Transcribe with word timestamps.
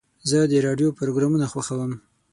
زه 0.29 0.39
د 0.51 0.53
راډیو 0.65 0.95
پروګرامونه 0.99 1.45
خوښوم. 1.51 1.91